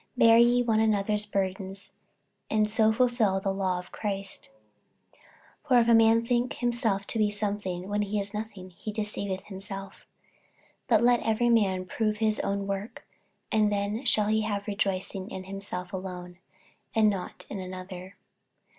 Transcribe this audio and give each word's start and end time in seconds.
48:006:002 0.17 0.25
Bear 0.29 0.37
ye 0.39 0.63
one 0.63 0.79
another's 0.79 1.25
burdens, 1.27 1.97
and 2.49 2.67
so 2.71 2.91
fulfil 2.91 3.39
the 3.39 3.53
law 3.53 3.77
of 3.77 3.91
Christ. 3.91 4.49
48:006:003 5.67 5.67
For 5.67 5.79
if 5.79 5.87
a 5.87 5.93
man 5.93 6.25
think 6.25 6.53
himself 6.53 7.05
to 7.05 7.19
be 7.19 7.29
something, 7.29 7.87
when 7.87 8.01
he 8.01 8.19
is 8.19 8.33
nothing, 8.33 8.71
he 8.71 8.91
deceiveth 8.91 9.43
himself. 9.43 10.07
48:006:004 10.87 10.87
But 10.87 11.03
let 11.03 11.21
every 11.21 11.49
man 11.49 11.85
prove 11.85 12.17
his 12.17 12.39
own 12.39 12.65
work, 12.65 13.05
and 13.51 13.71
then 13.71 14.03
shall 14.03 14.29
he 14.29 14.41
have 14.41 14.65
rejoicing 14.65 15.29
in 15.29 15.43
himself 15.43 15.93
alone, 15.93 16.39
and 16.95 17.07
not 17.07 17.45
in 17.47 17.59
another. 17.59 18.15